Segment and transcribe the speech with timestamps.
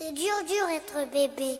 [0.00, 1.58] C'est dur, dur être bébé.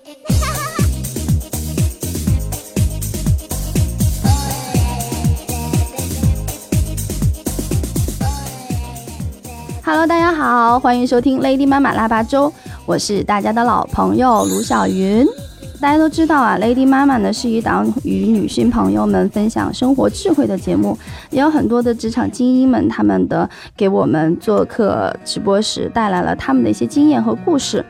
[9.84, 12.52] Hello，大家好，欢迎收听 Lady 妈妈腊八粥，
[12.86, 15.26] 我是大家的老朋友卢小云。
[15.80, 20.96] 大家都知道啊，Lady 妈妈呢是一档与女性朋友们分享生活智慧的节目，
[21.30, 27.84] 也有很多的职场精英们，他们的给我们做客直播时带来了他们的一些经验和故事。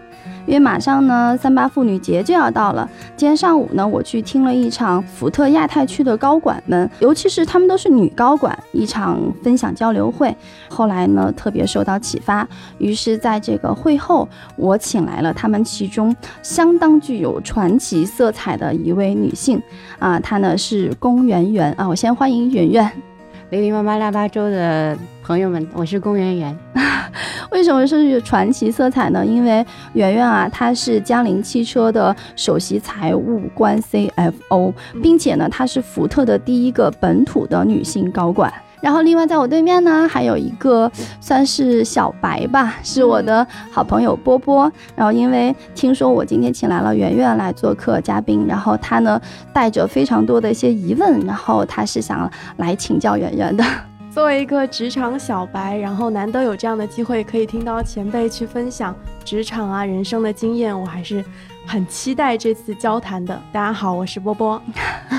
[0.49, 2.89] 因为马上呢，三八妇女节就要到了。
[3.15, 10.35] 今天上午呢，我去听了一场福特亚太区的高管们，尤其是她们都是女高管，一场分享交流会。
[10.71, 12.49] 后来呢，特别受到启发，
[12.79, 14.27] 于是在这个会后，
[14.57, 19.61] 我请来了她们其中相当具有传奇色彩的一位女性，
[19.99, 21.87] 啊，她呢是龚圆圆啊。
[21.87, 23.08] 我先欢迎圆圆。
[23.51, 26.59] 雷凌妈妈腊八粥的朋友们，我是龚圆圆。
[27.51, 29.25] 为什么是有传奇色彩呢？
[29.25, 38.53] 因为圆圆啊，她是江铃汽车的首席财务官 CFO，并且呢，她是福特的第一个本土的女性高管。
[38.81, 40.91] 然后，另外在我对面呢，还有一个
[41.21, 44.71] 算是小白吧，是我的好朋友波波。
[44.95, 49.21] 然后，因为听说我今天请来了圆圆来做客嘉宾，然后他呢
[49.53, 53.65] 带着非常多的一些疑问，然后他是想来请教圆圆的。
[54.11, 61.25] 作为一个职场小白，然后难得有这样的机会可以听到前辈去分享职场啊、人生的经验，我还是。
[61.69, 63.39] 很期待这次交谈的。
[63.53, 64.61] 大家好，我是波波。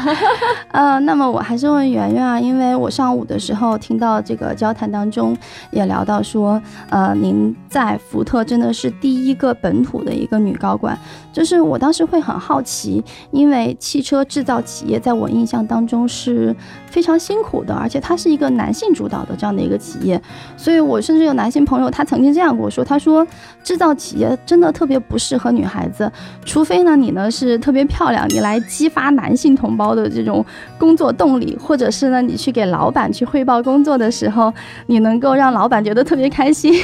[0.73, 5.37] 呃，那么我还是问圆圆啊，因为我上午的时候听到这个交谈当中
[5.69, 10.97] 也聊到说，呃，您在福特真的是第一个本土的一个女高管，
[11.31, 16.55] 就是我当时会很好奇，因为汽车制造企业在我印象当中是
[16.89, 20.21] 非常辛苦的，而且它是一个男性主导的这样的一个企业，
[20.57, 23.25] 所以我甚至有男性朋友他曾经这样跟我说，他说
[23.63, 26.11] 制造企业真的特别不适合女孩子。
[26.43, 30.43] 除非呢，你呢是特别漂亮，你来激发男性同胞的这种
[30.77, 34.51] 工作动力，或者是呢，你去给老板去汇报工作的时候，
[34.87, 36.73] 你能够让老板觉得特别开心。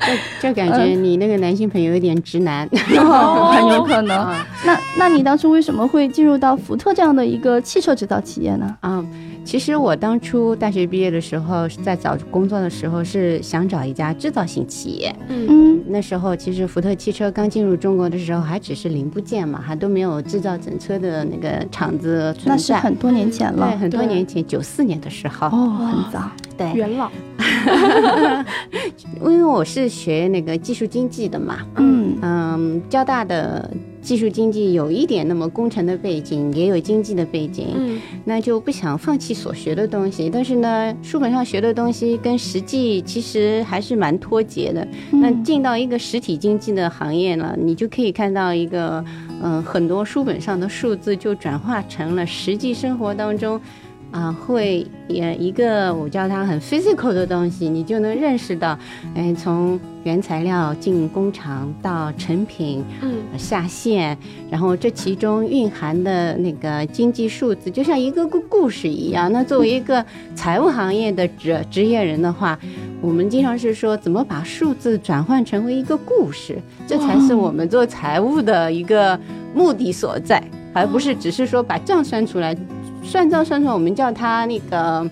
[0.00, 0.06] 就
[0.48, 4.34] 就感觉你那个男性朋友有点直男， 很有可能。
[4.64, 8.76] 那那你当初为什么会进入到福特这样的一个汽车制造企业呢？
[8.80, 9.04] 啊。
[9.44, 15.14] 其实我当初大学毕业的时候，在找工作的时候是想找一家制造型企业。
[15.28, 22.50] 嗯，那时候其实福特汽车刚进入中国的时候，还只是零部件嘛，还都没有制造整车的那个厂子存在。
[22.50, 25.46] 那是很多年前了，对，很多年前，九四年的时候。
[25.46, 26.28] 哦，很早。
[26.58, 27.08] 对，元老。
[29.20, 31.58] 因为我是学那个技术经济的嘛。
[31.76, 33.70] 嗯嗯，交大的。
[34.02, 40.30] 技术经济有一点那么工程的背景，也有经济的背景，嗯，那就不想放弃所学的东西。
[40.30, 44.86] 但是呢，书本上学的东西跟实际其实还是蛮脱节的。
[45.10, 49.04] 那进到一个实体经济的行业呢，你就可以看到一个，
[49.42, 53.60] 嗯，很多书本上的数字就转化成了实际生活当中。
[54.12, 58.78] 啊，会也一个我叫它很 physical 的东西，你就能认识到，
[59.14, 64.16] 哎，从原材料进工厂到成品，嗯，下线，
[64.50, 69.30] 然后这其中蕴含的那个经济数字，就像一个个故事一样。
[69.30, 70.02] 那作为一个
[70.34, 72.58] 财务行业的职职业人的话，
[73.02, 76.56] 我们经常是说，怎么把数字转换成为一个故事，
[76.86, 79.18] 这才是我们做财务的一个
[79.54, 82.56] 目的所在，而不是只是说把账算出来。
[83.06, 85.08] 算账算算，我们叫它那个。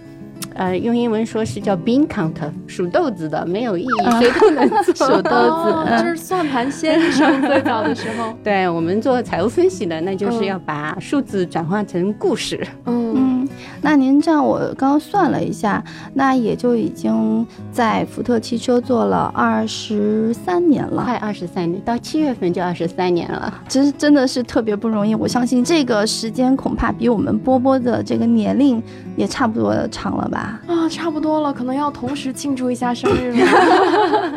[0.54, 2.32] 呃，用英文说是叫 bean count，
[2.66, 5.30] 数豆子的没有意义，谁都能做 数豆
[5.64, 8.32] 子，就是算盘先生最早的时候。
[8.44, 12.64] 对我们做财务分析的，那就是要把数字转化成故事。
[12.86, 13.48] 嗯，
[13.82, 15.82] 那您这样，我刚刚算了一下，
[16.14, 25.16] 那也就已经在福特汽车做了二十三年了，快二十三年，到七月份就二十三年了，真真的是特别不容易。
[25.16, 28.80] 我相信这个时间恐怕比我们波波的这个年龄
[29.16, 30.43] 也差不多长了吧。
[30.66, 34.32] 啊，差不多了，可能要同时庆祝一下生日了。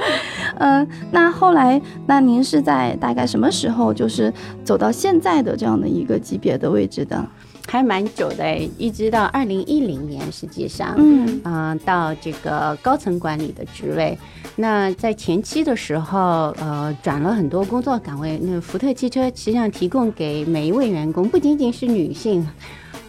[0.59, 4.33] 嗯， 那后来，那您是在大概什么时候，就是
[4.63, 7.25] 走到现在的这样的一个级别的位置的？
[7.69, 14.17] 还蛮久的，一直到二零一零年，实际上，嗯，啊，到这个高层管理的职位。
[14.55, 18.39] 那在前期的时候，呃，转了很多工作岗位。
[18.41, 22.47] 那福特汽车实际上提供给每一位员工，不仅仅是女性。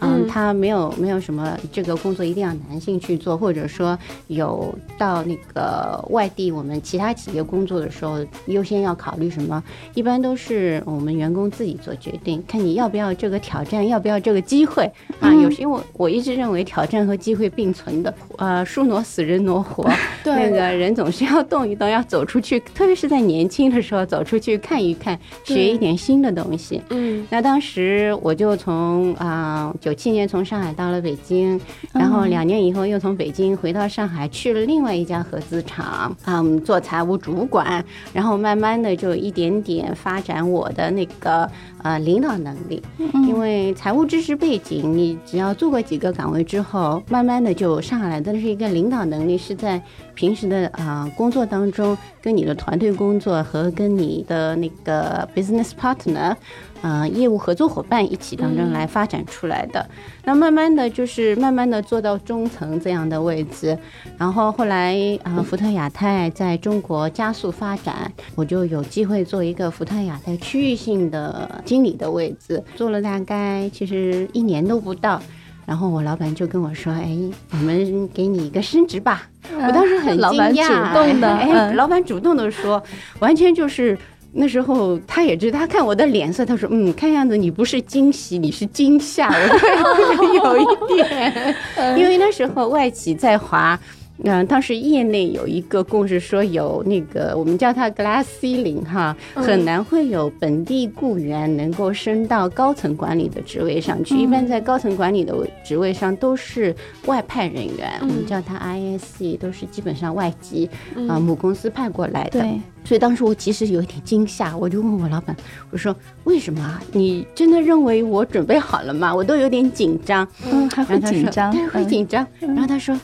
[0.01, 3.99] 嗯，他没有没有什么这个工作一定要男性去做，或者说
[4.29, 9.63] 有到那个外地我们其他企业工作的时候，优先要考虑什么？
[9.95, 14.91] 一般都是我们员工自己做决定，看你要不要这个挑战，要不要这个机会
[15.21, 15.35] 啊？
[15.35, 19.91] 有时因为我一直认为挑战和机会并存的，呃，树挪死，人挪活，
[20.25, 26.81] 那个人总是要动一动，要走出去，特别是在年轻的时候走出去看一看，学一点新的东西。
[26.91, 29.75] 嗯，那当时我就从啊。
[29.89, 31.59] 九七年从上海到了北京，
[31.95, 37.83] 然后两年以后又从北京回到上海，去了另外一家合资厂，嗯，做财务主管，
[38.13, 41.51] 然后慢慢的就一点点发展我的那个
[41.83, 42.83] 呃领导能力，
[43.27, 48.21] 因为财务知识背景，你只要做过几个岗位之后，慢慢的就上来。
[48.21, 49.83] 但是一个领导能力是在
[50.13, 56.37] 平时的啊工作当中，跟你的团队工作和跟你的那个 business partner。
[56.81, 59.85] 呃，业务合作伙伴一起当中来发展出来的，
[60.25, 63.77] 那慢慢的就是慢慢的做到中层这样的位置，
[64.17, 75.21] 然后后来啊，福特亚太在中国加速发展，我就有机会做一个福特亚太区域性的经理的位置，做了大概其实一年都不到，
[75.67, 77.19] 然后我老板就跟我说，哎，
[77.51, 82.81] 我们给你一个升职吧，我当时很惊讶， 主动的，哎，老板主动的说，
[83.19, 83.99] 完全就是。
[84.33, 91.55] 那时候他也知道，他看我的脸色，他说：“嗯，看样子你不是惊喜，你是惊吓。”我 有一点，
[91.97, 93.79] 因为那时候外企在华。
[94.25, 104.17] 嗯，当时业内有一个共识，说有那个我们叫它 glass ceiling 哈，很难会有本地雇员能够升到高层管理的职位上去。
[104.17, 105.35] 一般在高层管理的
[105.65, 106.75] 职位上都是
[107.07, 110.69] 外派人员，我们叫它 ISC，都是基本上外籍
[111.09, 112.41] 啊母公司派过来的。
[112.41, 115.37] 对，所以当时我其实有一点惊吓，我就问我老板，
[115.71, 115.95] 我说
[116.25, 116.81] 为什么？
[116.93, 119.15] 你真的认为我准备好了吗？
[119.15, 122.27] 我都有点紧张，嗯，还会紧张，对，会紧张。
[122.41, 122.99] 然后他说。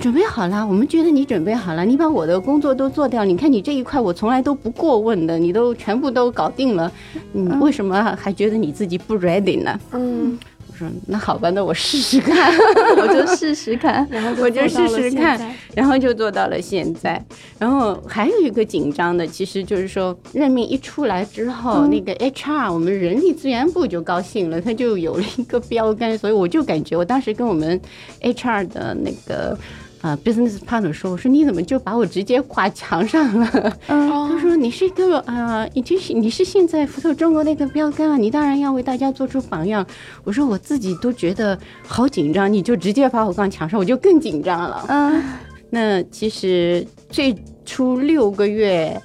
[0.00, 3.24] 准备好了，我们觉得你准备好了，你把我的工作都做掉。
[3.24, 6.90] 你看你这一块，我从来都不过问的，你都全部都搞定了，
[7.32, 9.78] 你为什么还觉得你自己不 ready 呢？
[9.90, 12.52] 嗯，我说那好吧，那我试试看，
[12.96, 17.20] 我就试试看，然后我就试试看，然后就做到了现在。
[17.58, 27.80] 然后还有一个紧张的，其实就是说任命一出来之后，那个 HR 我们人力资源部就高兴了，他就有了一个标杆，所以我就感觉我当时跟我们
[28.22, 29.58] HR 的那个。
[30.00, 33.46] 啊，business partner 说：“我说你怎么就把我直接挂墙上了？”
[33.88, 39.84] 他说：“你是一个啊，你就是你是现在福特中国的一个标杆啊，你当然要为大家做出榜样。”
[40.22, 45.22] 我说：“我自己都觉得好紧张，你就直接把我挂墙上，我就更紧张了。”嗯，
[45.70, 47.34] 那其实最
[47.64, 49.00] 初六个月，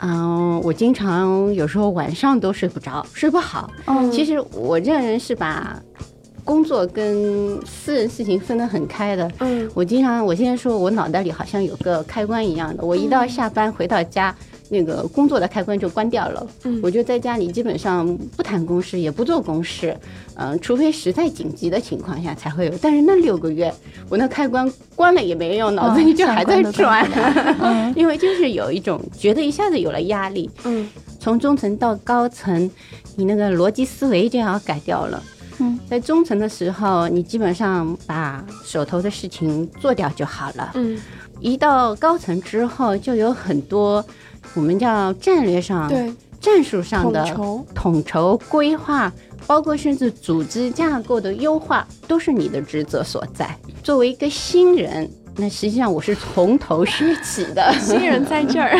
[0.00, 3.70] 嗯，我经常有时候晚上都睡不着，睡不好。
[3.86, 5.80] 嗯，其实我这人是把。
[6.44, 9.30] 工作跟私人事情分得很开的。
[9.40, 14.34] 嗯，我经常，我现在说我脑袋里好像有个开关一样的，我一到下班回到家，
[14.68, 16.46] 那个工作的开关就关掉了。
[16.64, 18.06] 嗯，我就在家里基本上
[18.36, 19.96] 不谈公事，也不做公事。
[20.36, 22.72] 嗯，除非实在紧急的情况下才会有。
[22.82, 23.72] 但是那六个月，
[24.10, 27.08] 我那开关关了也没用，脑子里就还在转。
[27.96, 30.50] 因为就是有一种觉得一下子有了压力。
[30.64, 30.86] 嗯，
[31.18, 32.70] 从中层到高层，
[33.16, 35.22] 你那个逻辑思维就要改掉了。
[35.94, 40.72] 嗯，在中层的时候，你基本上把手头的事情做掉就好了。
[40.74, 41.00] 嗯，
[41.38, 44.04] 一到高层之后，就有很多
[44.54, 47.24] 我们叫战略上、对战术上的
[47.74, 49.12] 统筹规划，
[49.46, 53.56] 包括甚至组织架构的优化，都是你的职责所在。
[53.82, 55.08] 作为一个新人。
[55.36, 58.70] 那实际上我是从头 学起的，新人在这儿。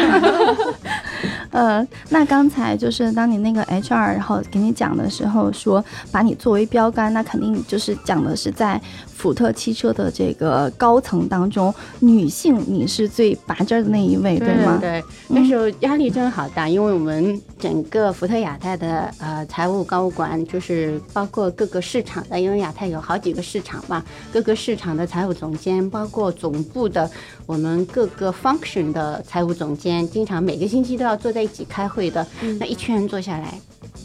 [1.55, 8.81] 呃，那刚才就是当你那个 HR 然后给你讲的时候，说把你作为标杆，那肯定就是讲的是在。
[9.17, 14.77] 福特汽车的这个高层当中，女性你是最拔尖的那一位，对吗？
[14.79, 27.09] 对，那时候压力真的好大，因为我们整个福特亚太的呃财务高管，就是包括各个市场的，因为亚太有好几个市场嘛，各个市场的财务总监，包括总部的
[27.47, 32.27] 我们各个 function 的财务总监，经常每个星期都要坐在一起开会的，
[32.59, 33.55] 那一圈人坐下来。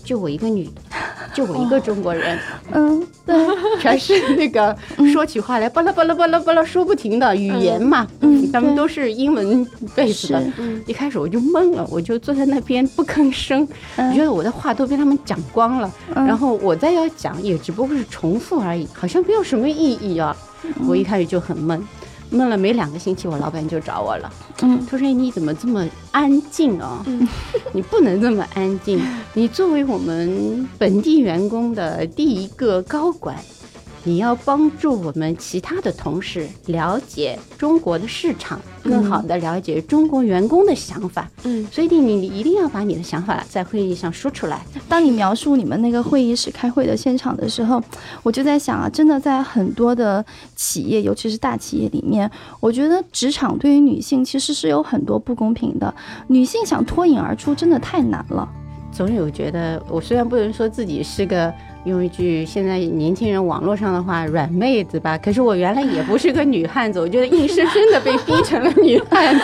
[0.03, 0.71] 就我一个女的，
[1.35, 2.37] 就我一个中国人，
[2.71, 3.35] 嗯，对，
[3.79, 4.75] 全是那个
[5.13, 9.63] 说起话来巴拉巴拉巴拉巴拉说不停的语言嘛，嗯，他们都是英文
[9.95, 10.43] 背的，
[10.87, 13.67] 一开始我就懵了，我就坐在那边不吭声，
[13.97, 20.35] 我觉得我的话都被他们讲光了，然后我再要讲也只不过是重复而已，好像没有什么意义啊，
[20.87, 21.79] 我一开始就很闷。
[22.29, 24.31] 闷了没两个星期，我老板就找我了。
[24.61, 27.03] 嗯，他说：“你怎么这么安静啊？
[27.73, 29.01] 你不能这么安静。
[29.33, 33.35] 你作为我们本地员工的第一个高管，
[34.03, 41.29] 你要帮助我们其他的同事了解中国的市场，更好的了解中国员工的想法。
[41.43, 44.61] 嗯，所以你你一定要把你的想法在会议上说出来。
[44.87, 47.83] 当你描述你们那个会议室开会的现场的时候，
[48.23, 50.25] 我就在想啊，真的在很多的
[50.55, 52.29] 企业，尤其是大企业里面，
[52.61, 55.93] 我觉得职场对于女性其实是有很多不公平的，
[56.27, 58.47] 女性想脱颖而出真的太难了。
[58.91, 61.53] 总有觉得，我虽然不能说自己是个。
[61.85, 65.17] 用一句现在年轻人网络上的话，软妹子吧。
[65.17, 69.43] 可是我原来也不是个女汉子，我觉得硬生生的被逼成了女汉子。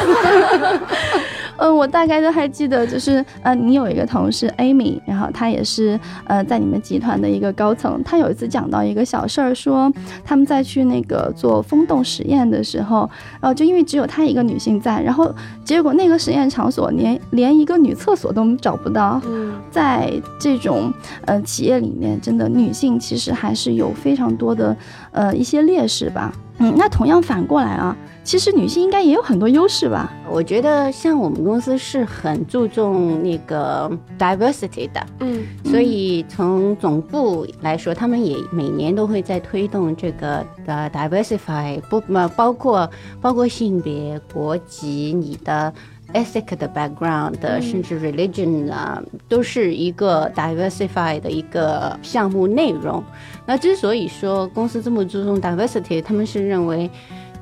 [1.57, 8.01] 嗯，我大概都还记得，就是呃，你有一个同事 Amy，然后她也是呃在你们集团的一个高层。
[8.03, 9.91] 她有一次讲到一个小事儿，说
[10.23, 13.09] 他们在去那个做风洞实验的时候，
[13.39, 15.33] 然后就因为只有她一个女性在，然后
[15.63, 19.21] 结果那个实验场所连连一个女厕所都找不到。
[19.69, 20.91] 在这种
[21.25, 22.19] 呃企业里面。
[22.21, 24.75] 真的，女性其实还是有非常多的，
[25.11, 26.33] 呃，一些劣势吧。
[26.59, 27.95] 嗯，那同样反过来啊，
[28.25, 30.11] 其实女性应该也有很多优势吧？
[30.27, 42.89] 我觉得像我们公司是很注重那个 diversity 的，嗯，所以从总部来说，他们也每年都会在推动这个的 diversify，不嘛，包括
[43.21, 45.71] 包括性别、国籍，你的。
[46.13, 53.03] Ethic 的 background，甚至 religion 啊，都是一个 diversify 的一个项目内容。
[53.45, 56.89] 那之所以说公司这么注重 diversity，他们是认为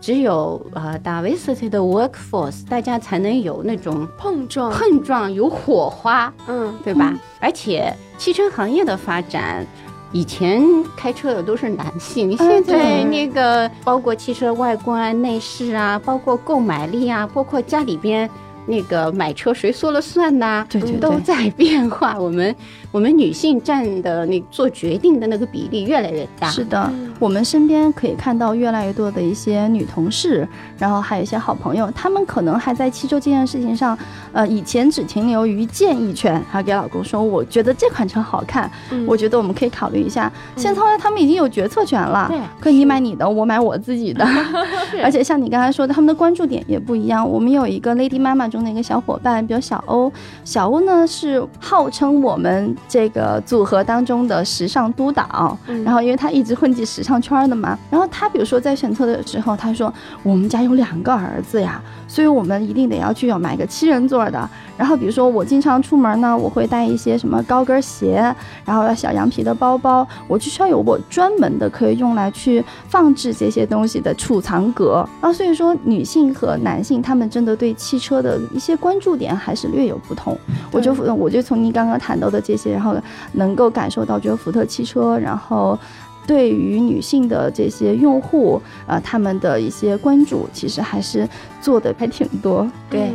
[0.04, 7.18] 只有呃 diversity 的 workforce，大家才能有那种碰撞、碰撞有火花，嗯，对吧？
[7.40, 9.66] 而且汽车行业的发展，
[10.12, 10.62] 以前
[10.98, 18.30] 开车的都是男性，现在那个包括汽车外观、内饰啊，包括购买力啊，包括家里边。
[18.66, 20.66] 那个买车谁说了算呢？
[20.70, 22.18] 对对，都在变化。
[22.18, 22.56] 我们
[22.94, 26.50] 我们女性占的那做决定的那个比例越来越大。
[26.50, 26.90] 是的，
[27.24, 30.46] 我们身边可以看到越来越多的一些女同事，
[30.78, 33.98] 然后还有一些好朋友，她们可能还在汽车这件事情上，
[34.34, 38.70] 呃，以前只停留于建议权，还给老公说，我觉得这款车好看，
[39.08, 40.30] 我觉得我们可以考虑一下。
[40.58, 44.28] 现在后来他们已经有决策权了，可以你买你的，我买我自己的。
[45.02, 47.26] 而且像你刚才说的，他们的关注点也不一样。
[47.26, 48.44] 我们有一个 Lady 妈妈。
[48.54, 50.12] 中的一个小伙伴，比如小欧，
[50.44, 64.50] 小欧呢是号称我们这个组合当中的时尚督导，然后因为他一直混迹时尚圈的嘛，然后他比如说在选车的时候，他说我们家有两个儿子呀，所以我们一定得要去要买个七人座的。
[64.76, 68.34] 然后比如说我经常出门呢，我会带一些什么高跟鞋，
[68.66, 75.08] 然后小羊皮的包包，我就需要有我专门的可以用来去放置这些东西的储藏格。
[75.22, 80.36] 然后所以说女性和男性他们真的对汽车的一些关注点还是略有不同。
[80.72, 82.96] 我就我就从您刚刚谈到的这些，然后
[83.34, 85.78] 能够感受到，觉得福特汽车，然后
[86.26, 91.28] 对于女性的这些用户，呃，他们的一些关注，其实还是
[91.62, 92.70] 做的还挺多。
[92.90, 93.12] 对。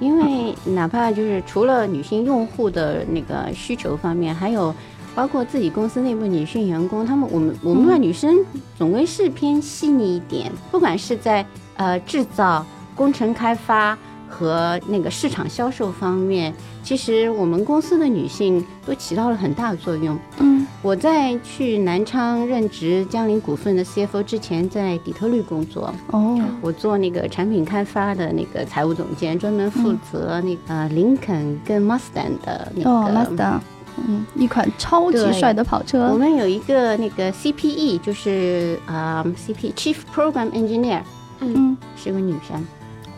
[0.00, 4.72] 因为哪怕就是除了女性用户的那个需求方面，还有
[5.12, 8.38] 包括自己公司内部女性员工，他们我们我们那女生
[8.76, 11.44] 总归是偏细腻一点，不管是在
[11.76, 13.98] 呃制造、工程开发
[14.28, 20.18] 和那个市场销售方面，其实我们公司的女性都起到了很大的作用。
[20.38, 20.66] 嗯。
[20.80, 25.92] 我在去南昌任职江铃股份的 CFO 之前，在底特律工作。
[26.12, 32.90] 哦，我做那个产品开发的那个财务总监，专门负责那个林肯跟 Mustang 的那个。
[32.90, 33.58] 哦，Mustang，
[34.06, 36.12] 嗯，一款超级帅的跑车。
[36.12, 41.00] 我们有一个那个 CPE，就是啊，CP Chief Program Engineer，
[41.40, 42.64] 嗯，是个女生。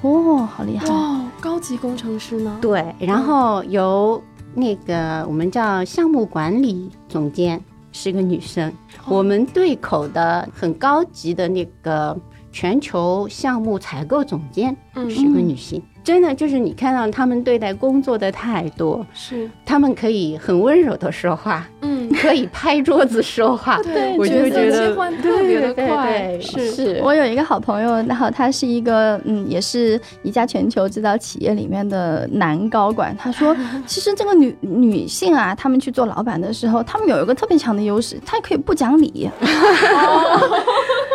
[0.03, 0.87] 哦，好厉害！
[0.89, 2.59] 哦，高级工程师呢？
[2.61, 4.23] 对，然后由。
[4.53, 8.73] 那个我们叫项目管理总监是个女生，
[9.07, 12.19] 我们对口的很高级的那个
[12.53, 15.83] 全球项目采购总监是个女性。
[16.03, 26.41] 真的就是你看到他们对待工作的态度，是他们可以很温柔的说话，嗯，可以拍桌子说话， 对，我就觉得切换特别的快。
[26.41, 33.15] 是是，我有一个好朋友，然后他是一个嗯，也是一家全球制造企业里面的男高管。
[33.19, 33.55] 他说，
[33.87, 39.29] 其实这个女女性啊，他们去做老板的时候，他们有一个特别强的优势，她可以不讲理。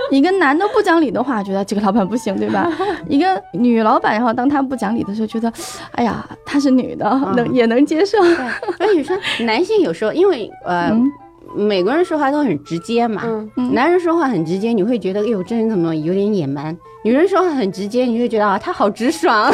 [0.12, 2.72] 一个男的不讲理的话，觉得这个老板不行，对吧？
[3.10, 5.52] 一个女老板，然后当他不讲理的时候，觉得，
[5.92, 8.18] 哎呀，她是女的，能也能接受。
[8.78, 10.92] 所以说，男性有时候因为呃，
[11.56, 13.24] 美国人说话都很直接嘛，
[13.74, 16.76] 男人说话很直接，你会觉得，哎呦，这人怎么有点野蛮？
[17.04, 19.54] 女人说话很直接，你会觉得啊，他好直爽。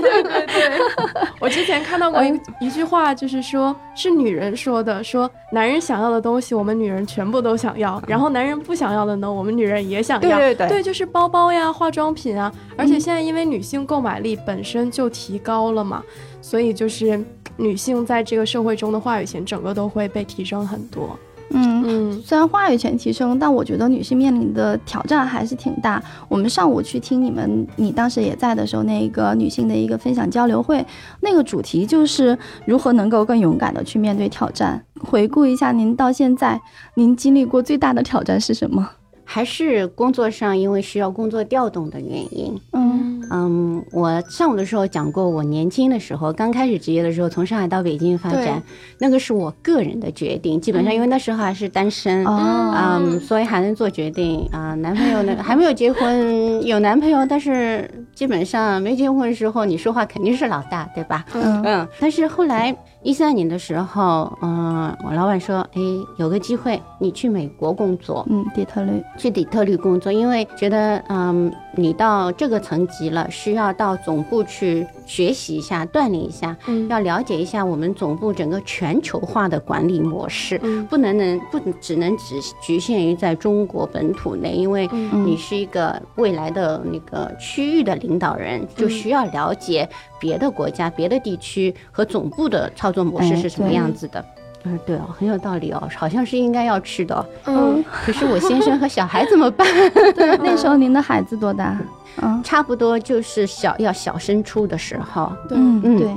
[0.00, 0.78] 对 对对，
[1.40, 10.38] 我之前看到过一一句话，就是说是女人说的，说男人想要的东西，我们女人全部都想要，然后男人不想要的呢，我们女人也想要。
[10.38, 16.02] 对对对，就是包包呀、化妆品啊，而且现在因为女性购买力本身就提高了嘛，
[16.40, 17.22] 所以就是
[17.56, 21.18] 女性在这个社会中的话语权，整个都会被提升很多。
[21.50, 26.02] 嗯嗯，虽然话语权提升，但我觉得女性面临的挑战还是挺大。
[26.28, 30.84] 我们上午去听你们，你当时也在的时候，那个女性的一个分享交流会，
[31.20, 34.82] 那个主题就是如何能够更勇敢的去面对挑战。
[35.00, 36.60] 回顾一下，您到现在，
[36.94, 38.90] 您经历过最大的挑战是什么？
[39.26, 42.58] 还是工作上因为需要工作调动的原因。
[42.72, 48.62] 嗯嗯，我上午的时候讲过，我年轻的时候刚开始职业的时候，从上海到北京发展，
[49.00, 50.60] 那个是我个人的决定。
[50.60, 54.74] 基本上因为那时候还是单身，嗯，所以还能做决定啊。
[54.76, 61.24] 男朋友呢还没有结婚，有男朋友，但是基本上没结婚的时候，你说话肯定是老大，对吧？
[61.34, 61.88] 嗯嗯。
[61.98, 62.72] 但是后来
[63.06, 65.80] 一三年的时候，嗯，我老板说，哎，
[66.16, 69.00] 有个机会，你去美国工作，嗯，底特律。
[69.16, 89.88] 去底特律工作，因为觉得，嗯，你到这个层级了，需要到总部去学习一下，锻炼一下，嗯，要了解一下我们总部整个全球化的管理模式，嗯，不能能不只能只局限于在中国本土内，因为你是一个未来的那个区域的领导人，就需要了解
[90.20, 94.24] 别的国家、别的地区和总部的操作模式是什么样子的。
[94.64, 97.24] 嗯，对哦，很有道理哦，好像是应该要吃的。
[97.44, 99.66] 嗯，可是我先生和小孩怎么办？
[100.16, 101.78] 对，那时候您的孩子多大？
[102.20, 105.32] 嗯，差不多就是小要小升初的时候。
[105.48, 106.08] 对，嗯，对。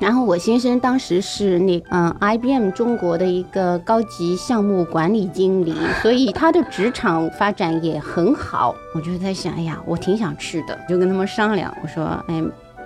[0.00, 5.72] 然后我先生当时是那嗯，IBM 中国的一个高级项目管理经理，
[6.02, 8.74] 所以他的职场发展也很好。
[8.94, 12.42] 我就在想，哎呀，我挺想去的，就跟他们商量，我说，哎，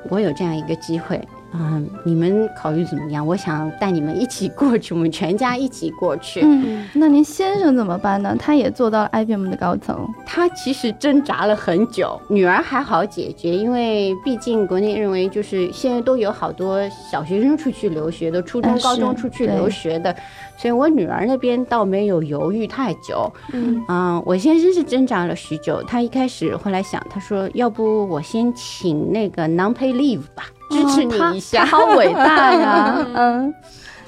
[0.08, 1.20] 我有这样一个机会。
[1.54, 3.26] 嗯，你们考虑怎么样？
[3.26, 6.42] 我想带你们一起过去，我们全家一起过去。
[6.44, 8.36] 嗯，那您先生怎么办呢？
[8.38, 10.06] 他也做到了 IBM 的高层。
[10.26, 12.20] 他其实挣扎了很久。
[12.28, 20.14] 女儿还好解决，因为毕竟国内认为就是现在都有好多小学生出去留学的，初中、高中出去留学的，
[20.58, 23.32] 所以我女儿那边倒没有犹豫太久。
[23.52, 25.80] 嗯，啊，我先生是挣扎了许久。
[25.84, 30.46] 他一开始后来想，他说要不我先请那个 non-pay leave 吧。
[30.70, 33.06] 支持你一下，好伟大呀！
[33.14, 33.54] 嗯，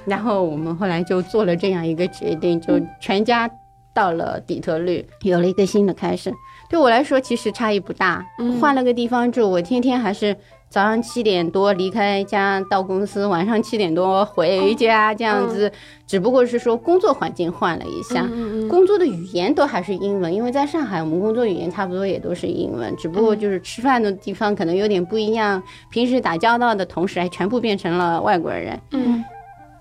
[0.04, 3.48] 然后我们后来就做了这样一个决定，就全家
[3.94, 6.30] 到了底特律，有了一个新的开始。
[6.68, 8.26] 对我来说，其实差异不大，
[8.60, 10.36] 换了个地方住，我天天还是。
[10.70, 15.70] 早上七点多离开家到公司，晚上七点多回家，这样子，
[16.06, 18.24] 只不过是说工作环境换了一下，
[18.68, 28.80] 工作的语言都还是英文，因为在上海我们工作语言差不多也都是英文，只不过就是吃饭的地方可能有点不一样，平时打交道的同时还全部变成了外国人。
[28.92, 29.24] 嗯，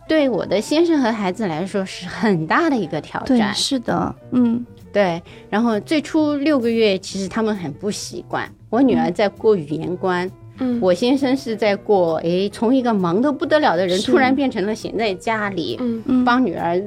[0.08, 3.54] 对我的先生和孩子来说是很大的一个挑战。
[3.54, 5.21] 是的，嗯，对。
[5.52, 10.28] 然后最初六个月其实他们很不习惯，我女儿在过语言关。
[10.82, 16.82] 我先生是在过，哎，从一个忙得不得了的人，突然变成了闲在家里，嗯帮女儿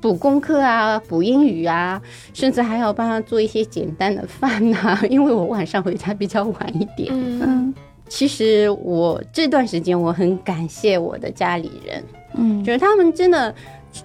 [0.00, 2.00] 补功课啊，补英语啊，
[2.32, 4.98] 甚至还要帮她做一些简单的饭呐。
[5.10, 7.08] 因为我晚上回家比较晚一点。
[7.10, 7.74] 嗯，
[8.08, 12.04] 其实我这段时间我很感谢我的家里人，
[12.36, 13.54] 嗯，就是他们真的。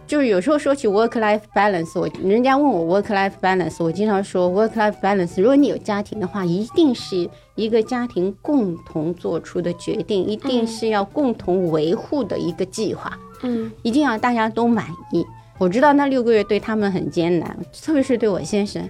[0.08, 5.39] 就是有时候说起 work life balance，我人家问我 work life balance，我经常说 work life balance。
[5.41, 13.12] 如果你有家庭的话，一定是一个家庭共同做出的决定，一定是要共同维护的一个计划。
[13.41, 15.26] 嗯，一定要大家都满意。
[15.58, 18.88] 我知道那六个月对他们很艰难，特别是对我先生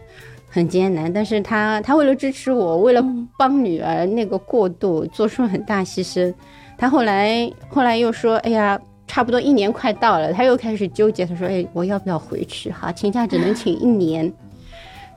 [0.49, 3.03] 很艰难，但是他他为了支持我，为了
[3.38, 6.34] 帮女儿那个过渡，做出了很大牺牲。
[6.77, 8.79] 他后来后来又说，哎呀。
[9.13, 11.23] 差不多一年快到了，他又开始纠结。
[11.23, 12.71] 他说：“哎，我要不要回去？
[12.71, 14.34] 哈，请假只能请一年。”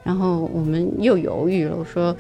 [0.05, 1.75] 然后我们又犹豫了。
[1.75, 2.15] 我说：“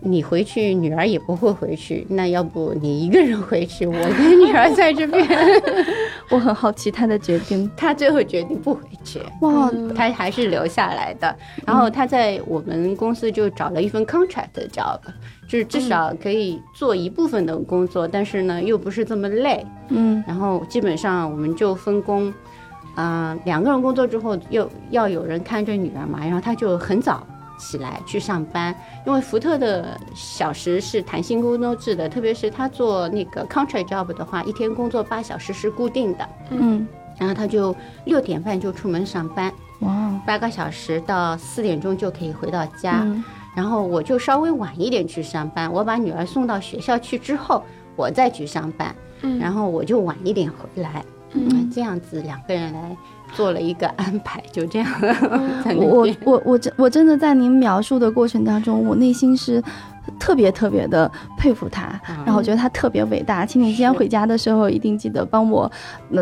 [0.00, 2.06] 你回去，女儿也不会回去。
[2.10, 5.26] 那要不你一个人回去，我跟女儿在这边。
[6.30, 7.70] ”我很好奇他的决定。
[7.74, 9.18] 他最后决定不回去。
[9.40, 11.34] 哇，他还是留下来的。
[11.66, 14.98] 然后他在我们公司就找了一份 contract job。
[15.48, 19.64] 就是至少可以做一部分的工作，但是呢，又不是这么累。
[19.88, 22.30] 嗯，然后基本上我们就分工，
[22.94, 27.26] 啊，两个人工作之后，又要有人看着女儿嘛，然后他就很早
[27.58, 28.74] 起来去上班，
[29.06, 36.28] 因为福特的小时是弹性工作制的，特别是他做那个 contract job 的话，一天工作八小时是固定的。
[36.50, 36.86] 嗯，
[37.18, 43.06] 然后他就六点半就出门上班，哇，八个小时到四点钟就可以回到家。
[43.56, 47.64] 然后我就稍微晚一点去上班，我把女儿送到学校去之后，
[47.96, 48.94] 我再去上班，
[49.40, 52.96] 然后我就晚一点回来，嗯，这样子两个人来
[53.34, 54.88] 做了一个安排，就这样。
[55.76, 59.62] 我我我真我真的在您描述的过程当中，我内心是。
[60.18, 63.44] 特别特别的佩服他，然后我觉得他特别伟大。
[63.44, 65.70] 请你今天回家的时候，一定记得帮我，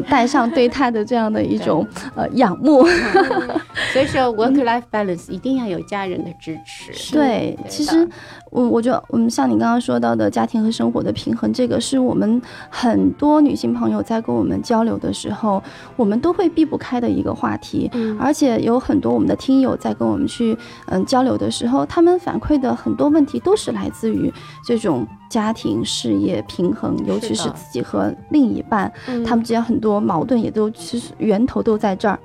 [0.08, 2.84] 带上对他的这样的一种呃仰慕。
[3.92, 7.12] 所以说，work-life balance 一定要有家人的支持。
[7.12, 8.08] 对，其实。
[8.52, 15.62] 我，我觉得，嗯，像你刚刚说到的家庭和生活的平衡，这个是我们很多女性朋友在跟我们交流的时候，
[15.96, 17.90] 我们都会避不开的一个话题。
[17.92, 24.32] 嗯，而且有很多我们的听友在跟我们去嗯交流的时候，他们反馈的很多问题都是来自于
[24.64, 28.90] 这种家庭事业平衡，尤其是自己和另一半，
[29.24, 32.18] 他们之间很多矛盾也都其实源头都在这儿。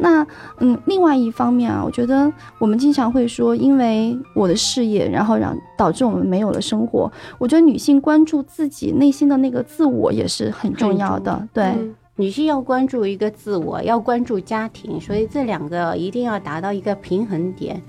[0.00, 0.26] 那
[0.58, 7.10] 嗯，另外一方面啊，我觉得我们经常会说，因为我的事业，然后让导致我们没有了生活。
[7.38, 11.48] 我觉得女性关注自己内心的那个自我也是很重要的。
[11.52, 11.72] 对，
[12.16, 17.80] 女性要关注一个自我，要关注家庭，所以这两个一定要达到一个平衡点。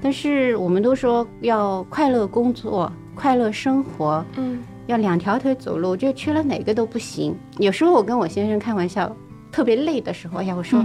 [0.00, 7.36] 但是我们都说要快乐工作、快乐生活，嗯，要两条腿走路，就缺了哪个都不行。
[7.58, 9.14] 有时候我跟我先生开玩笑，
[9.50, 10.84] 特别累的时候，哎呀，我说。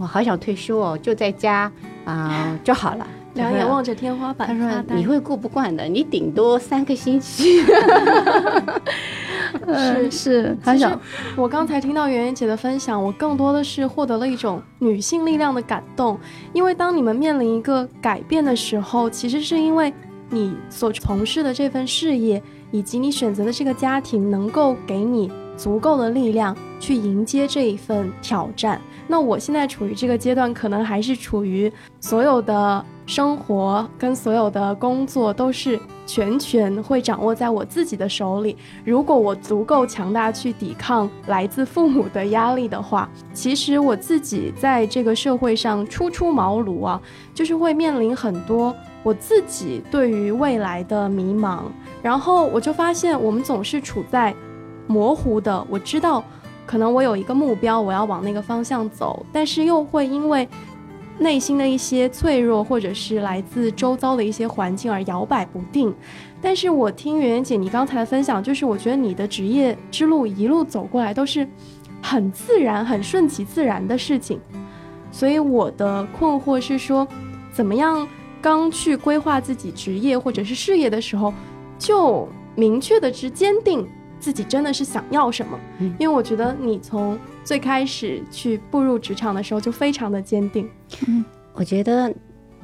[0.00, 1.68] 我好想退休哦，就在家
[2.04, 3.04] 啊 就好了。
[3.34, 7.60] 两眼望着天花板，他说你会过不惯的，你顶多三个星期。
[9.76, 10.98] 是是，很想。
[11.36, 16.18] 我刚才听到圆圆姐的分享，我更多的是获得了一种女性力量的感动。
[16.52, 19.92] 因为当你们面临一个改变的时候，其实是因为
[20.30, 28.80] 你所从事的这份事业，以及你选择的这个家庭，能够给你足够的力量去迎接这一份挑战。
[29.06, 38.54] 那我现在处于这个阶段，可能还是处于所有的生活跟所有的工作都是全权会掌握在我自己的手里。
[38.84, 47.00] 如果我足够强大去抵抗来自父母的压力的话，其实我自己在这个社会上初出茅庐啊，
[47.32, 51.60] 就是会面临很多我自己对于未来的迷茫。
[52.02, 54.34] 然后我就发现，我们总是处在
[54.86, 56.22] 模糊的，我知道。
[56.66, 60.46] 可能我有一个目标，我要往那个方向走，但是又会因为
[61.18, 65.94] 内心的一些脆弱，或者是来自周遭的一些环境而摇摆不定。
[66.40, 71.46] 但是我听圆圆姐你刚才的分享，就是我觉得你的职业之路一路走过来都是
[72.00, 74.40] 很自然、很顺其自然的事情。
[75.10, 77.06] 所以我的困惑是说，
[77.50, 78.06] 怎么样
[78.40, 81.34] 刚去规划自己职业或者是事业的时候，
[81.78, 83.84] 就明确的之坚定。
[84.18, 85.58] 自己真的是想要什么？
[85.98, 90.68] 因为我觉得你从最开始去步入职场的时候就非常的坚定。
[91.06, 92.12] 嗯，我觉得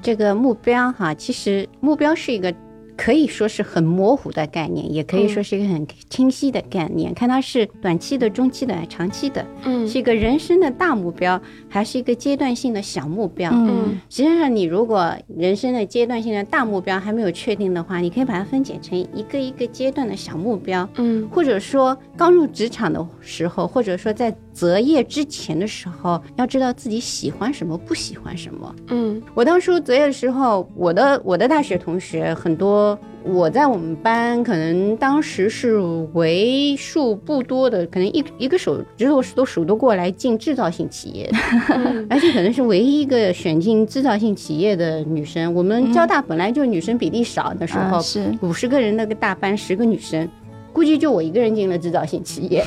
[0.03, 2.55] 这个目标哈，其实目标是一个。
[2.97, 7.13] 可以说是很模糊的概念，也可以说是一个很清晰的概念。
[7.13, 11.43] 看它是短期的、中期的、长期的，嗯，是一个人生的大目标，
[11.75, 13.51] 还是一个阶段性的小目标？
[13.53, 24.33] 嗯，实际上，你如果人生的阶段性的大目标还没有确定的话，你可以把它分解成一个一个阶段的小目标，嗯，或者说刚入职场的时候，或者说在。
[24.55, 28.73] 择业之前的时候，要知道自己喜欢什么，不喜欢什么。
[28.87, 35.79] 嗯，我当初择业的时候，我的我的大学同学很多，我在我们班可能当时是
[36.13, 41.31] 为数不多的，可能一一个手指头都数得过来进制造性企业，
[42.11, 45.53] 而且可能是唯一一个选进制造性企业的女生。
[45.55, 50.29] 我们交大本来就女生比例少的时候，是五十个人那个大班，十个女生。
[50.75, 52.65] 估计就我一个人进了制造性企业。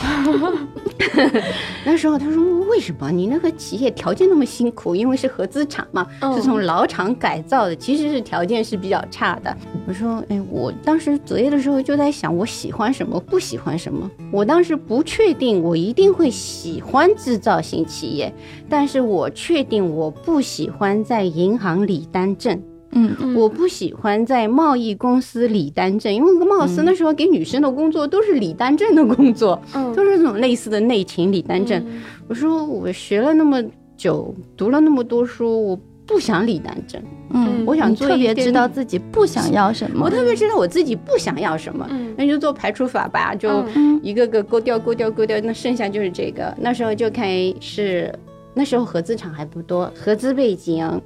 [1.86, 2.42] 那时候他说
[2.72, 4.96] ：“为什么你那个企业条件那么辛苦？
[4.96, 14.10] 因为是合资厂嘛，是从老厂改造的，其实是条件是比较差的。”我说：“哎，我当时择业的时候就在想，我喜欢什么，不喜欢什么。
[14.32, 18.34] 我当时不确定我一定会喜欢制造性企业，
[18.70, 22.58] 但是我确定我不喜欢在银行里担证。”
[23.20, 31.84] 嗯，我不喜欢在贸易公司理单证，因为貌似那时候给女生的工作都是理单证的工作，嗯， 都是这种类似的内勤理单证。
[32.28, 33.64] 我说我学了那么
[33.96, 37.02] 久，读了那么多书，我不想理单证。
[37.30, 41.86] 嗯，我想特别知道自己不想要什么，我特别知道我自己不想要什么。
[41.90, 43.66] 嗯，那就做排除法吧，就
[44.02, 46.56] 一个个勾掉，勾掉，勾掉，那剩下就是这个。
[46.58, 48.14] 那时候就开始
[48.54, 51.02] 那时候合资厂还不多，合资背景。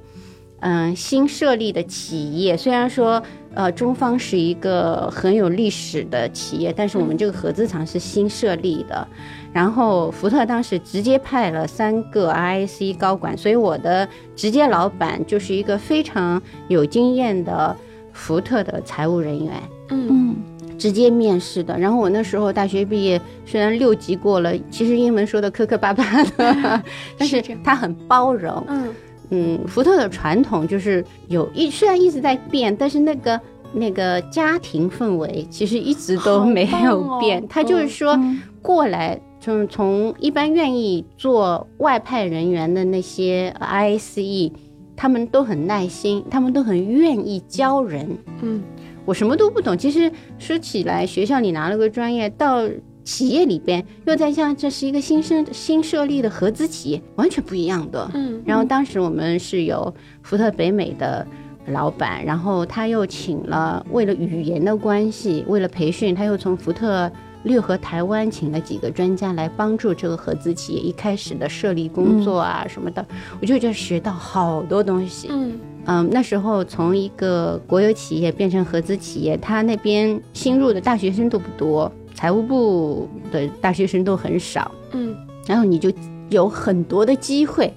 [0.62, 3.20] 嗯，新设立的企业虽然说，
[3.52, 9.06] 呃，中方是一个很有历史的企业，但是我们这个合资厂是新设立的。
[9.52, 17.76] 然后福特当时直接派了三个 I C 高管，所以我的直接老板就是一个非常有经验的
[18.12, 19.52] 福特的财务人员。
[19.90, 20.36] 嗯。
[20.78, 21.78] 直接面试的。
[21.78, 26.04] 然后我那时候大学毕业，虽然六级过了，其实英文说的磕磕巴巴
[26.36, 26.82] 的，
[27.16, 28.64] 但是他很包容。
[28.68, 28.92] 嗯
[29.32, 33.40] 嗯，福特的传统就是有一虽然一直在变，但是那个
[33.72, 37.44] 那个家庭氛围其实一直都没有变。
[37.48, 38.16] 他就是说
[38.62, 39.20] 过来。
[39.44, 44.52] 就是从一般愿意做外派人员的那些 ISE，
[44.94, 48.08] 他们都很耐心，他们都很愿意教人。
[48.40, 48.62] 嗯，
[49.04, 49.76] 我什么都不懂。
[49.76, 52.62] 其实说起来，学校里拿了个专业，到
[53.04, 58.10] 企业里边又在像这是一个新生新设立的合资企业，完全不一样的。
[58.14, 61.26] 嗯，然后当时我们是有福特北美的
[61.66, 67.10] 老板，然后他又请了为了语言的关系，为了培训，他又从福特。
[67.44, 73.04] 略合台湾请了几个专家来帮助这个合资企业一开始的设立工作啊什么的，
[73.40, 75.26] 我就觉得学到好多东西。
[75.28, 81.90] 嗯嗯，那时候从一个国有企业变成合资企业，他那边新入的大学生都不多，
[82.22, 84.70] 财务部的大学生都很少。
[84.92, 85.12] 嗯，
[85.44, 85.92] 然后你就
[86.30, 87.74] 有很多的机会，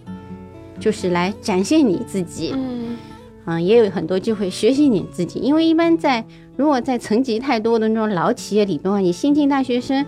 [0.80, 2.54] 就是来展现你自己。
[2.54, 2.96] 嗯，
[3.44, 6.24] 啊，也有很多机会学习你自己，因为一般在。
[6.58, 10.06] 如果在层级太多的那种老企业里的话，你新进大学生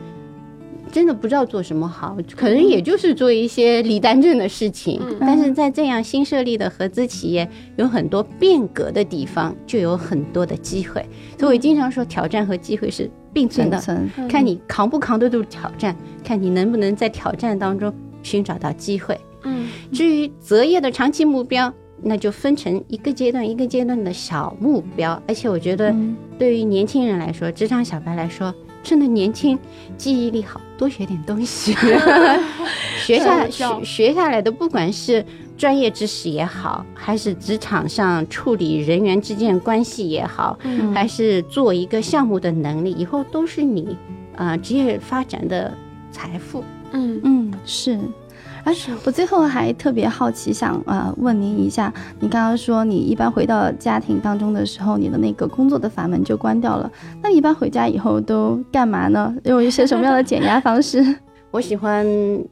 [0.91, 5.01] 真的不知道做什么好，可能也就是做一些李丹正的事情。
[5.19, 11.05] 但是在这样新设立的合资企业，有很多变革的地方，就有很多的机会。
[11.37, 13.81] 所以我经常说，挑战和机会是并存的，
[14.29, 19.19] 看你扛不扛得住挑战，看你能不能在挑战当中寻找到机会。
[19.43, 21.73] 嗯，至于择业的长期目标。
[21.99, 25.91] 那就分成一个阶段一个阶段的小目标，而且我觉得，
[26.37, 28.53] 对于年轻人来说，职场小白来说，
[28.87, 29.59] 趁着年轻，
[29.97, 31.73] 记忆力好，多学点东西，
[33.03, 35.25] 学下学学下来的，不管是
[35.57, 40.57] 专业知识也好，还是职场上处理人员之间关系也好，
[40.95, 43.97] 还是做一个项目的能力，以后都是你
[44.37, 45.73] 啊职业发展的
[46.09, 46.63] 财富。
[46.93, 47.99] 嗯嗯，是。
[48.67, 48.75] 哎，
[49.05, 56.91] 我最后还特别好奇，想啊问您一下，你刚刚说你一般回到家庭当中的时候，你的那个工作的阀门就关掉了。
[57.23, 59.33] 那你一般回家以后都干嘛呢？
[59.45, 61.01] 用一些什么样的减压方式？
[61.49, 62.05] 我喜欢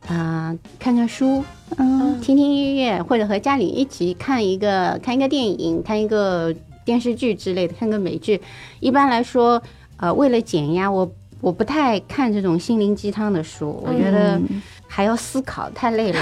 [0.08, 1.44] 啊看看书，
[1.76, 8.40] 嗯，听听音乐，或者和家里一起看一个看一个电影，看一个电视剧之类的，看个美剧。
[8.80, 9.62] 一般来说，
[9.98, 14.40] 呃，为了减压，我我不太看这种心灵鸡汤的书，我觉得。
[14.88, 16.20] 还要思考，太累了。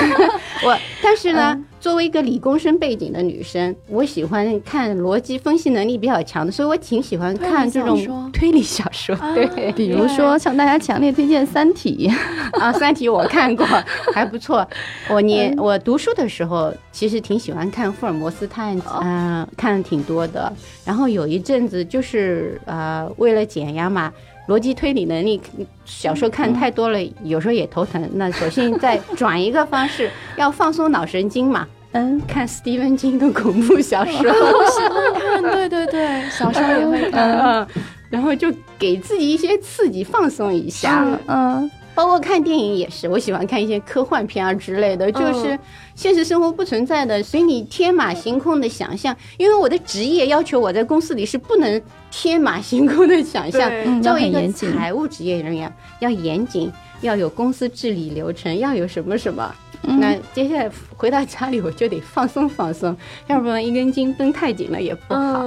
[0.64, 9.14] 我但是呢，作为一个理工生背景的女生，我喜欢看逻辑分析能力比较强的，所以我挺喜欢看这种推理小说。
[9.34, 12.08] 对，比如说向大家强烈推荐《三体》
[12.58, 13.66] 啊，《三体》我看过，
[14.14, 14.66] 还不错。
[15.10, 20.50] 我年我读书的时候，其实挺喜欢看福尔摩斯探案，嗯，看的挺多的。
[20.84, 24.10] 然后有一阵子就是呃，为了减压嘛。
[24.48, 25.40] 逻辑推理能力，
[25.84, 28.08] 小说看太多了，有时候也头疼。
[28.14, 31.66] 那索性再转一个方式，要放松脑神经嘛。
[31.92, 35.42] 嗯，看斯蒂芬金的恐怖小说， 喜欢看。
[35.42, 37.66] 对对对，小时候也会看。
[38.10, 41.04] 然后就给自己一些刺激，放松一下。
[41.26, 41.70] 嗯。
[41.96, 45.58] 包括看电影也是，我喜欢看一些科幻片啊之类的，就是
[45.94, 49.16] 现实生活不存在的，所以你天马行空的想象。
[49.38, 51.80] 因为我的职业要求我在公司里是不能
[52.10, 59.54] 天马行空的想象，作为一个财务职业人员要严谨，要有公司治理流程，要有什么什么。
[59.80, 62.94] 那接下来回到家里我就得放松放松，
[63.26, 65.42] 要不然一根筋绷太紧了也不好。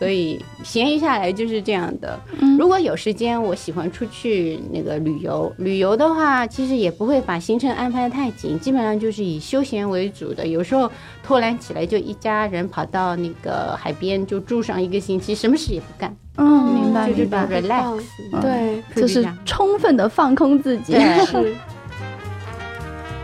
[0.00, 2.18] 所以闲余下来就是这样的。
[2.58, 5.52] 如果有时间，我喜欢出去那个旅游。
[5.58, 10.46] 旅游的话，其实也不会把行程安排的太紧，基本上就是以休闲为主的。
[10.46, 10.90] 有时候
[11.22, 16.16] 偷懒起来，就一家人跑到那个海边就住上一个星期，什么事也不干。
[16.36, 17.46] 嗯，明白明白。
[17.46, 18.00] relax，
[18.40, 20.94] 对，就是充分的放空自己。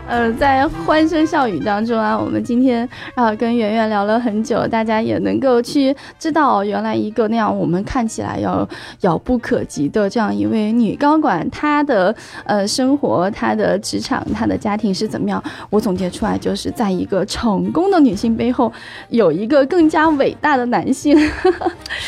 [0.07, 0.17] 是。
[0.17, 8.67] 呃，在欢声笑语当中啊，我们今天啊跟圆圆聊了很久，大家也能够去知道，原来一个那样我们看起来要
[9.01, 12.15] 遥不可及的这样一位女高管，她的
[12.45, 15.43] 呃生活、她的职场、她的家庭是怎么样？
[15.69, 18.71] 我总结出来就是在一个成功的女性背后，
[19.09, 21.17] 有一个更加伟大的男性。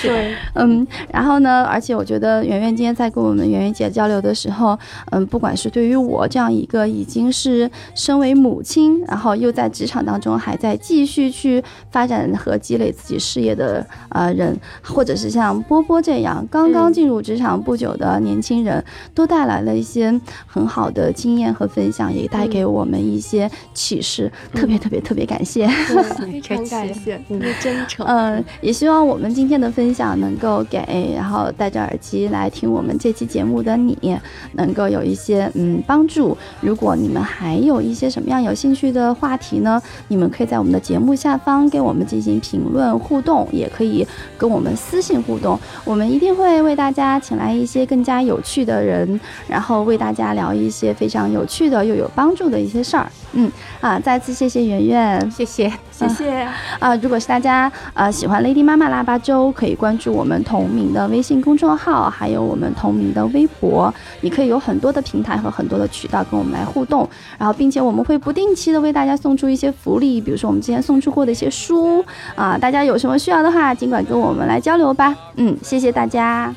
[0.01, 4.77] 对，嗯，然后呢，而且我觉得圆圆今天在跟我们圆圆姐交流的时候，
[5.11, 7.69] 嗯，不管是对于我这样一个已经是。
[7.95, 25.67] 身为母亲，然后又在职场当中还在继续去发展和积累自己事业的呃人，或者是像波波这样刚刚进入职场不久的年轻人，都带来了一些很好的经验和分享，也带给我们一些启示，特别特别特别感谢，
[26.31, 28.05] 非常感谢，你的真诚。
[28.05, 34.17] 嗯，也希望我们今天的分享能够给然后戴着耳机来听我们这期节目的你，
[34.53, 36.37] 能够有一些嗯帮助。
[36.61, 39.81] 如果你们还有一些什么样有兴趣的话题呢？
[40.07, 44.05] 你们可以在我们的节目下方给我们进行评论互动，也可以
[44.37, 45.59] 跟我们私信互动。
[45.83, 53.09] 我们一定会为大家请来一些更加有趣的人，然后为大家聊一些非常有趣的又有帮助的一些事儿。
[53.33, 56.47] 嗯啊，再次谢谢圆圆，谢谢谢谢
[56.79, 56.95] 啊！
[56.95, 67.07] 如果是大家呃喜欢 Lady 妈妈腊八粥，可以关注我们同名的微信公众号，还有我们同名的微博，你可以有很多的平台和很多的渠道跟我们来互动。
[67.37, 72.03] 然后，并并且我们会不定期的为大家送出一些福利，比如说我们之前送出过的一些书
[72.35, 75.15] 啊，大家有什么需要的话，尽管跟我们来交流吧。
[75.35, 76.51] 嗯，谢谢大家。